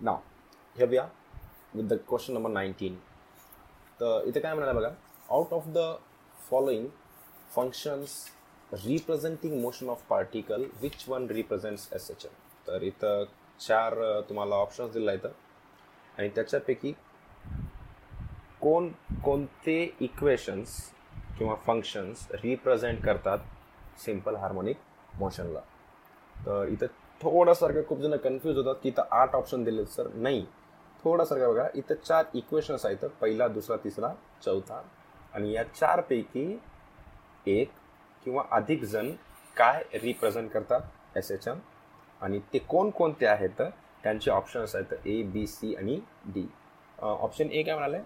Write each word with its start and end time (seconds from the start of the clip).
नाव 0.00 0.18
हे 0.76 0.86
बघा 0.86 1.06
with 1.74 1.84
the 1.88 1.98
question 2.08 2.34
number 2.34 2.50
nineteen 2.50 2.94
तर 4.00 4.24
इथे 4.26 4.40
काय 4.40 4.54
म्हणाला 4.54 4.72
बघा? 4.78 4.88
Out 5.30 5.52
of 5.52 5.66
the 5.68 5.78
following 6.50 6.86
functions 7.54 8.14
representing 8.72 9.60
motion 9.60 9.88
of 9.88 10.02
particle 10.08 10.64
which 10.80 11.04
one 11.08 11.26
represents 11.30 11.88
S 11.92 12.10
H 12.10 12.24
M 12.26 12.32
तर 12.66 12.82
इथं 12.82 13.24
चार 13.60 13.94
तुम्हाला 14.28 14.56
ऑप्शन्स 14.56 14.92
दिला 14.92 15.12
इथं. 15.12 15.28
आणि 16.18 16.28
त्याच्यापैकी 16.28 16.92
कोण 18.60 18.88
कोणते 19.24 19.82
इक्वेशन्स 20.00 20.80
किंवा 21.38 21.54
फंक्शन्स 21.66 22.26
रिप्रेझेंट 22.42 23.02
करतात 23.04 23.38
सिंपल 24.04 24.36
हार्मोनिक 24.36 24.76
मोशनला 25.18 25.60
तर 26.46 26.68
इथं 26.68 26.86
थोडासारखं 27.20 27.82
खूप 27.88 27.98
जण 28.00 28.16
कन्फ्यूज 28.16 28.56
होतात 28.56 28.80
की 28.82 28.88
इथं 28.88 29.02
आठ 29.12 29.34
ऑप्शन 29.34 29.64
दिले 29.64 29.84
सर 29.86 30.08
नाही. 30.14 30.44
थोडासारखं 31.04 31.52
बघा 31.52 31.66
इथं 31.74 31.94
चार 32.04 32.24
इक्वेशन्स 32.34 32.86
आहेत. 32.86 33.04
पहिला 33.20 33.48
दुसरा 33.48 33.76
तिसरा 33.84 34.12
चौथा. 34.44 34.82
आणि 35.34 35.52
या 35.52 35.62
चारपैकी 35.64 36.60
एक 37.46 37.70
किंवा 38.24 38.42
अधिक 38.52 38.84
जण 38.84 39.10
काय 39.56 39.82
रिप्रेझेंट 40.02 40.50
करतात? 40.50 40.80
एस 41.16 41.30
एच 41.30 41.48
एम 41.48 41.58
आणि 42.20 42.40
ते 42.52 42.58
कोणकोणते 42.58 43.26
आहेत? 43.26 43.62
त्यांचे 44.02 44.30
ऑप्शन्स 44.30 44.74
आहेत 44.76 45.06
ए 45.06 45.22
बी 45.32 45.46
सी 45.46 45.74
आणि 45.74 46.00
डी 46.34 46.46
ऑप्शन 46.98 47.50
ए 47.52 47.62
काय 47.62 47.74
म्हणाले? 47.74 47.98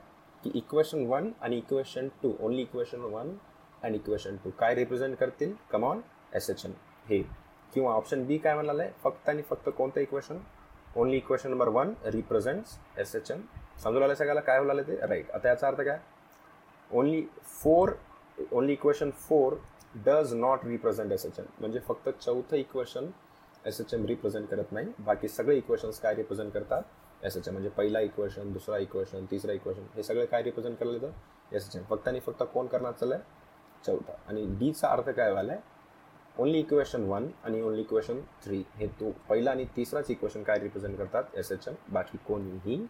की 0.43 0.51
इक्वेशन 0.55 1.07
वन 1.07 1.31
आणि 1.41 1.59
equation 1.59 2.09
two 2.23 2.33
only 2.41 2.63
equation 2.63 3.01
one 3.13 3.35
and 3.83 3.95
equation 3.95 4.37
two 4.45 4.51
काय 4.59 4.75
रिप्रेझेंट 4.75 5.17
करतील? 5.19 5.55
Come on 5.73 6.01
S 6.35 6.51
H 6.51 6.65
M 6.67 6.73
हे. 7.09 7.23
किंवा 7.75 7.93
ऑप्शन 7.93 8.25
बी 8.27 8.39
काय 8.39 8.55
म्हणाले 8.55 8.89
फक्त 9.05 9.29
आणि 9.29 9.43
फक्त 9.51 9.69
कोणतं 9.69 10.01
equation 10.01 10.39
only 10.97 11.17
equation 11.17 11.51
number 11.51 11.69
one 11.69 11.93
represents 12.05 12.77
S 12.99 13.15
H 13.17 13.31
M 13.31 13.41
समजू 13.83 14.01
आलं 14.01 14.15
सगळ्याला? 14.15 14.41
काय 14.41 14.59
बोलाले 14.61 14.83
ते? 14.83 14.97
राईट 15.07 15.31
आता 15.35 15.49
याचा 15.49 15.67
अर्थ 15.69 15.81
काय? 15.81 15.99
Only 16.91 17.23
four 17.63 17.91
only 18.53 18.73
equation 18.73 19.11
four 19.21 19.55
does 20.07 20.35
not 20.35 20.65
represent 20.67 21.13
S 21.13 21.25
H 21.27 21.39
M 21.39 21.45
म्हणजे 21.61 21.81
फक्त 21.89 22.09
चौथं 22.21 22.57
equation 22.57 23.09
S 23.67 23.81
H 23.81 23.95
M 23.95 24.05
represent 24.07 24.49
करत 24.49 24.73
नाही. 24.73 24.87
बाकी 24.99 25.29
सगळे 25.29 25.57
इक्वेशन्स 25.57 26.01
काय 26.01 26.15
रिप्रेझेंट 26.15 26.53
करतात? 26.53 26.83
एस 27.23 27.37
एच 27.37 27.49
एम 27.49 27.55
म्हणजे 27.55 27.69
पहिला 27.77 28.01
इक्वेशन 28.01 28.53
दुसरा 28.53 28.79
इक्वेशन 28.79 29.25
तिसरा 29.31 29.53
इक्वेशन 29.53 29.87
हे 29.95 30.03
सगळे 30.03 30.27
काय 30.27 30.43
रिप्रेझेंट 30.43 30.79
करायला 30.79 31.03
तर 31.03 31.57
एस 31.57 31.69
एच 31.69 31.77
एम 31.77 31.83
फक्त 31.91 32.09
आणि 32.09 32.21
फक्त 32.21 32.43
कोण 32.55 32.67
करणार? 32.67 32.93
चाललंय 32.93 33.19
चौथा. 33.87 34.13
आणि 34.29 34.47
डीचा 34.59 34.89
अर्थ 34.89 35.11
काय 35.11 35.31
व्हायलाय 35.31 35.59
ओन्ली 36.39 36.59
इक्वेशन 36.59 37.05
वन 37.09 37.27
आणि 37.45 37.61
ओन्ली 37.63 37.81
इक्वेशन 37.81 38.21
थ्री 38.45 38.63
हे 38.77 38.87
तो 39.01 39.11
पहिला 39.29 39.51
आणि 39.51 39.65
तिसराच 39.77 40.11
इक्वेशन 40.11 40.43
काय 40.43 40.59
रिप्रेझेंट 40.59 40.97
करतात? 40.99 41.25
एस 41.35 41.53
एच 41.53 41.69
एम 41.69 41.75
बाकी 41.93 42.19
कोणीही 42.29 42.87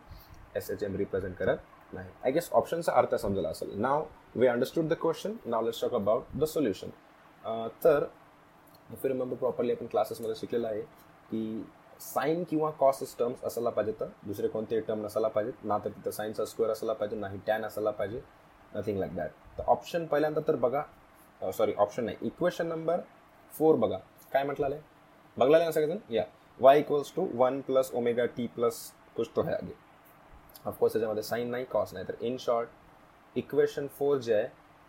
एस 0.57 0.71
एच 0.71 0.83
एम 0.83 0.97
रिप्रेझेंट 0.97 1.35
करत 1.37 1.57
नाही. 1.93 2.09
आय 2.25 2.33
गेस 2.33 2.49
ऑप्शनचा 2.53 2.93
अर्थ 2.93 3.15
समजला 3.15 3.49
असेल. 3.49 3.79
Now 3.81 4.05
we 4.37 4.47
understood 4.47 4.89
the 4.89 4.95
question 5.03 5.35
now 5.47 5.65
let's 5.65 5.81
talk 5.81 5.95
about 5.95 6.37
the 6.39 6.45
solution 6.45 6.91
तर 7.85 8.07
इफ 8.93 9.05
यू 9.05 9.09
रिमेंबर 9.09 9.37
प्रॉपरली 9.37 9.73
आपण 9.73 9.87
क्लासेसमध्ये 9.87 10.35
शिकलेलं 10.37 10.69
आहे 10.69 10.81
की 10.81 11.65
साईन 12.01 12.43
किंवा 12.51 12.71
कॉस 12.79 13.15
टर्म्स 13.19 13.45
असायला 13.45 13.71
पाहिजे 13.71 13.93
तर 14.01 14.07
दुसरे 14.27 14.49
कोणते 14.49 14.81
टर्म 14.81 15.05
नसायला 15.05 15.29
पाहिजेत. 15.29 15.65
ना 15.65 15.79
तर 15.79 15.91
तिथं 15.91 16.11
साईनचा 16.11 16.45
स्क्वेअर 16.45 16.73
असायला 16.73 16.93
पाहिजे 16.93 17.17
नाही 17.17 17.39
टॅन 17.47 17.65
असायला 17.65 17.91
पाहिजे. 17.91 18.21
नथिंग 18.75 18.99
लाईक 18.99 19.15
दॅट 19.17 19.31
तर 19.59 19.65
ऑप्शन 19.67 20.07
पहिल्यांदा 20.07 20.41
तर 20.49 20.57
बघा. 20.57 20.83
सॉरी 21.41 21.73
ऑप्शन 21.79 22.05
नाही. 22.05 22.17
इक्वेशन 22.23 22.67
नंबर 22.67 23.01
फोर 23.59 23.77
बघा 23.77 23.99
काय 24.33 24.45
म्हटलं 24.45 24.67
आहे 24.67 24.81
बघला 25.37 25.59
ना 25.59 25.71
सगळेजण? 25.71 25.99
या. 26.11 26.25
Y 26.61 26.79
equals 26.79 27.13
to 27.17 27.27
one 27.35 27.61
plus 27.61 27.91
omega 27.95 28.25
T 28.27 28.47
plus 28.47 28.81
कुछ 29.17 29.29
तो 29.37 29.43
है 29.43 29.55
आगे। 29.55 29.73
ऑफकोर्स 30.67 30.93
त्याच्यामध्ये 30.93 31.23
साईन 31.23 31.51
नाही 31.51 31.65
कॉस 31.65 31.93
नाही. 31.95 32.07
तर 32.09 32.15
इन 32.21 32.37
शॉर्ट 32.41 32.69
इक्वेशन 33.37 33.87
फोर 33.99 34.19
जे 34.19 34.35
आहे, 34.35 34.47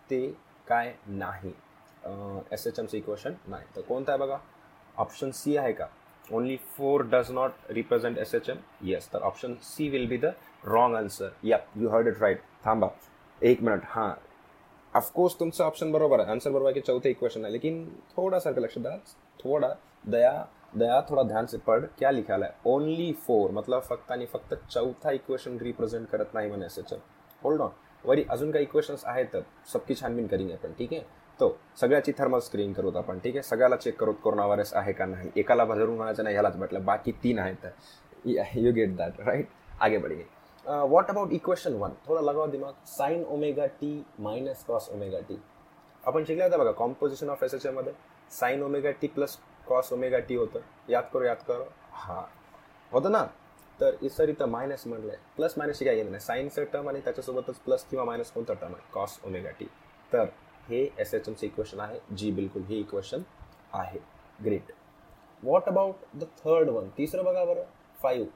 ते 0.10 0.36
काय 0.68 0.94
नाही. 1.08 1.54
एस 2.54 2.68
एच 2.68 2.80
एमचं 2.80 2.98
इक्वेशन 2.98 3.34
नाही. 3.48 3.66
तर 3.76 3.82
कोणतं 3.82 4.12
आहे 4.12 4.20
बघा? 4.20 4.38
ऑप्शन 4.98 5.32
सी 5.32 5.56
आहे 5.58 5.72
का? 5.74 5.88
Only 6.28 6.58
four 6.78 7.02
does 7.06 7.32
not 7.32 7.72
represent 7.72 8.18
S 8.18 8.36
H 8.36 8.50
M 8.50 8.58
yes 8.84 9.12
तर 9.14 9.22
option 9.22 9.54
C 9.64 9.90
will 9.90 10.08
be 10.10 10.18
the 10.18 10.32
wrong 10.66 10.96
answer 10.96 11.30
या 11.44 11.58
यू 11.76 11.90
हर्ड 11.90 12.08
इट 12.08 12.22
राईट 12.22 12.42
थांबा. 12.66 12.88
एक 13.42 13.62
मिनिट 13.62 13.84
हाँ. 13.88 14.14
ऑफकोर्स 14.96 15.36
तुमचं 15.40 15.64
ऑप्शन 15.64 15.92
बरोबर 15.92 16.20
आहे. 16.20 16.32
आन्सर 16.32 16.52
बरोबर 16.52 16.66
आहे 16.66 16.74
की 16.74 16.82
चौथे 16.82 17.10
इक्वेशन 17.10 17.44
आहे. 17.44 17.52
लेकिन 17.54 17.86
थोड़ा 18.18 18.40
सा 18.40 18.50
लक्ष 18.58 18.78
द्या. 18.78 18.98
थोड़ा 19.40 19.74
दया 20.08 20.46
दया 20.76 21.00
थोड़ा 21.10 21.24
ध्यान 21.24 21.46
से 21.46 21.58
पढ़. 21.58 21.86
क्या 22.00 22.12
लिखा 22.12 22.36
है? 22.36 22.50
ओनली 22.66 23.12
फोर 23.28 23.52
मतलब 23.52 23.82
फक्त 23.82 24.12
आणि 24.12 24.26
फक्त 24.34 24.54
चौथा 24.70 25.12
इक्वेशन 25.12 25.58
रिप्रेझेंट 25.62 26.08
करत 26.10 26.34
नाही 26.34 26.50
म्हणे 26.50 26.66
एस 26.66 26.94
होल्ड 27.42 27.62
ऑन 27.62 27.70
वरी 28.06 28.24
अजून 28.30 28.52
काही 28.52 28.64
इक्वेशन्स 28.64 29.06
आहेत 29.06 29.26
तर 29.34 29.42
सबकी 29.74 29.96
छानबीन 29.96 30.28
करीन 30.28 30.52
आपण 30.52 30.72
ठीक 30.80 30.94
आहे? 30.94 31.02
तो 31.40 31.58
सगळ्याची 31.80 32.12
थर्मल 32.18 32.40
स्क्रीन 32.40 32.74
करूत 32.74 32.96
आपण 32.96 33.20
ठीक 33.20 33.36
आहे? 33.36 33.44
सगळ्याला 33.44 33.76
चेक 33.76 34.00
करूत 34.00 34.16
कोरोना 34.24 34.46
व्हायरस 34.46 34.74
आहे 34.74 34.94
का 34.94 35.06
नाही. 35.06 35.30
एकाला 35.36 35.66
भरून 35.66 35.96
म्हणायचं 35.96 36.24
नाही 36.24 36.36
ह्यालाच 36.36 36.56
म्हटलं. 36.58 36.86
बाकी 36.86 37.12
तीन 37.24 37.40
आहेत 37.40 37.66
यू 38.58 38.72
गेट 38.74 38.96
दॅट 38.98 39.20
राईट 39.26 39.48
आगे 39.80 39.98
बढ़ेंगे. 39.98 40.24
वॉट 40.68 41.10
अबाउट 41.10 41.32
इक्वेशन 41.34 41.74
वन 41.74 41.92
थोडा 42.08 42.22
लगाव 42.22 42.50
दिमाग. 42.52 42.74
Sine 42.88 43.24
omega 43.26 43.66
T 43.82 44.06
minus 44.20 44.64
cos 44.66 44.90
omega 44.94 45.20
T 45.28 45.38
आपण 46.04 46.24
शिकलं 46.24 46.44
होतं 46.44 46.60
बघा 46.60 46.72
कॉम्पोजिशन 46.74 47.30
ऑफ 47.30 47.44
एस 47.44 47.54
एच 47.54 47.66
एमध्ये 47.66 47.94
sine 48.32 48.64
omega 48.64 48.92
T 48.92 49.08
plus 49.08 49.38
cos 49.68 49.92
omega 49.94 50.20
T 50.20 50.36
होतं. 50.36 50.60
याद 50.90 51.04
करो 51.14 51.24
याद 51.24 51.44
करो. 51.48 51.64
हां. 51.92 52.24
होतं 52.92 53.12
ना? 53.12 53.24
तर 53.80 53.96
इसर 54.02 54.30
इथं 54.30 54.50
मायनस 54.50 54.86
म्हटलंय 54.88 55.18
प्लस 55.38 55.58
मायनसची 55.58 55.86
काय 55.86 55.98
येत 55.98 56.10
नाही. 56.10 56.20
साईनचं 56.20 56.64
टर्म 56.74 56.90
आणि 56.90 57.00
त्याच्यासोबतच 57.04 57.60
प्लस 57.66 57.86
किंवा 57.90 58.06
मायनस 58.06 58.32
कोणतं 58.32 58.54
टर्म 58.54 58.74
आहे? 58.74 58.92
कॉस 58.94 59.20
ओमेगा 59.26 59.50
टी 59.60 59.66
तर 60.12 60.26
हे 60.70 60.82
एस 61.00 61.14
एच 61.14 61.28
एमचं 61.28 61.46
इक्वेशन 61.46 61.80
आहे. 61.80 62.00
जी 62.16 62.32
बिलकुल 62.32 62.64
हे 62.64 62.80
इक्वेशन 62.80 63.22
आहे. 63.74 64.00
Great 64.44 64.72
what 65.44 65.68
about 65.68 65.96
the 66.16 66.24
third 66.38 66.70
one 66.70 66.90
तिसरं 66.98 67.26
बघा 67.26 67.46
बरं. 67.46 67.64
फाईव्ह 68.04 68.28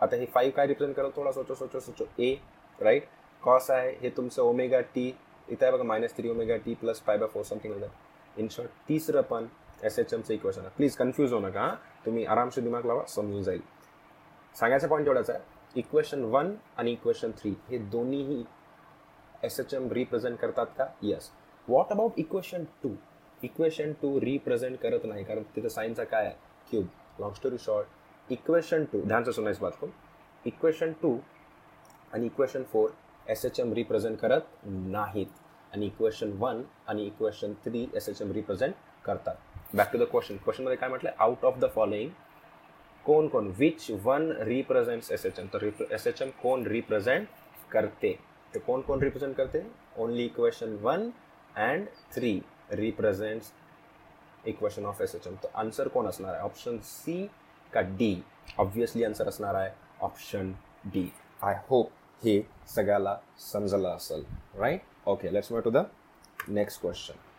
आता 0.00 0.16
हे 0.16 0.26
फाईव्ह 0.34 0.54
काय 0.56 0.66
रिप्रेझेंट 0.66 0.96
करा 0.96 1.08
थोडा 1.16 1.32
सोचो 1.32 1.54
सोचो 1.54 1.80
सोचो. 1.80 2.04
ए 2.18 2.34
राईट 2.78 3.06
कॉस 3.42 3.70
आहे 3.70 3.90
हे 4.00 4.10
तुमचं 4.16 4.42
ओमेगा 4.42 4.80
टी 4.94 5.06
इथं 5.48 5.64
आहे 5.64 5.72
बघा 5.72 5.84
minus 5.84 6.16
three 6.16 6.28
omega 6.30 6.56
T 6.56 6.74
plus 6.74 7.02
phi 7.06 7.18
by 7.18 7.28
four 7.28 7.42
something 7.44 7.74
like 7.74 8.38
in 8.38 8.48
short 8.50 8.70
तिसरं 8.88 9.22
पण 9.22 9.46
एस 9.84 9.98
एच 9.98 10.12
एमचं 10.14 10.34
इक्वेशन 10.34 10.60
आहे. 10.60 10.70
प्लीज 10.76 10.96
कन्फ्यूज 10.96 11.32
होऊ 11.32 11.40
नका 11.40 11.68
तुम्ही 12.06 12.24
आरामशी 12.24 12.60
दिमाग 12.60 12.86
लावा 12.86 13.04
समजून 13.08 13.42
जाईल. 13.42 13.60
सांगायचा 14.56 14.86
पॉईंट 14.88 15.08
एवढाच 15.08 15.30
आहे. 15.30 15.38
इक्वेशन 15.76 16.24
वन 16.24 16.54
आणि 16.76 16.92
इक्वेशन 16.92 17.30
थ्री 17.38 17.54
हे 17.68 17.78
दोन्हीही 17.78 18.44
एस 19.44 19.58
एच 19.60 19.74
एम 19.74 19.90
रिप्रेझेंट 19.92 20.38
करतात 20.38 20.66
का? 20.78 20.86
Yes 21.02 21.30
what 21.68 21.92
about 21.92 22.18
equation 22.18 22.64
two 22.82 22.90
equation 23.42 23.92
two 24.02 24.18
represent 24.20 24.78
करत 24.80 25.04
नाही 25.04 25.24
कारण 25.24 25.42
तिथं 25.56 25.68
साईनचा 25.68 26.04
काय 26.04 26.26
आहे? 26.26 26.34
Cube 26.70 26.86
long 27.20 27.32
story 27.34 27.58
short 27.58 27.86
equation 28.30 28.84
two 28.92 29.00
ध्यान 29.02 29.24
से 29.24 29.32
सुना 29.32 29.50
इस 29.50 29.58
बात 29.60 29.76
को। 29.80 29.88
इक्वेशन 30.46 30.92
टू 31.02 31.18
आणि 32.14 32.26
equation 32.26 32.62
four 32.72 32.94
S 33.30 33.44
H 33.44 33.60
M 33.60 33.72
represent 33.74 34.18
करत 34.18 34.46
नाहीत. 34.66 35.26
आणि 35.72 35.86
इक्वेशन 35.86 36.32
वन 36.38 36.62
आणि 36.88 37.06
equation 37.06 37.54
three 37.64 37.86
S 37.94 38.08
H 38.08 38.20
M 38.22 38.32
represent 38.32 38.74
करतात. 39.04 39.34
बॅक 39.74 39.92
टू 39.92 39.98
द 39.98 40.02
क्वेश्चन 40.10 40.36
क्वेश्चनमध्ये 40.36 40.76
काय 40.76 40.88
म्हटलं 40.88 41.10
आउट 41.18 41.44
ऑफ 41.44 41.58
द 41.58 41.70
फॉलोइंग 41.74 42.10
कोण 43.04 43.28
कोण? 43.28 43.50
Which 43.58 43.90
one 44.04 44.30
represents 44.40 45.10
S 45.12 45.26
H 45.26 45.38
M 45.38 45.46
तर 45.54 45.64
एस 45.92 46.06
एच 46.06 46.22
एम 46.22 46.30
कोण 46.42 46.66
रिप्रेझेंट 46.66 47.26
करते? 47.72 48.12
तर 48.54 48.58
कोण 48.66 48.80
कोण 48.80 49.02
रिप्रेझेंट 49.02 49.36
करते? 49.36 49.62
Only 49.98 50.24
equation 50.24 50.76
one 50.82 51.10
and 51.56 51.86
three 52.14 52.40
represents 52.72 53.52
equation 54.46 54.84
of 54.86 55.00
S 55.02 55.14
H 55.14 55.26
M 55.26 55.34
तर 55.42 55.48
आन्सर 55.54 55.88
कोण 55.88 56.06
असणार 56.06 56.34
आहे? 56.34 56.42
ऑप्शन 56.42 56.78
सी 56.82 57.26
का 57.74 57.80
डी 57.98 58.14
ऑब्व्हियसली 58.58 59.04
आन्सर 59.04 59.28
असणार 59.28 59.54
आहे 59.54 59.70
ऑप्शन 60.00 60.52
डी 60.84 61.08
आय 61.42 61.54
होप 61.68 61.90
हे 62.22 62.40
सगळ्याला 62.68 63.16
समजलं 63.42 63.88
असेल 63.88 64.24
right 64.58 64.80
okay 65.06 65.32
let's 65.34 65.52
move 65.52 65.60
to 65.60 65.70
the 65.70 65.82
next 66.48 66.80
question 66.80 67.33